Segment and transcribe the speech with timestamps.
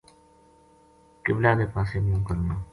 [1.25, 2.53] قبلہ کے پاسے منہ کرنو۔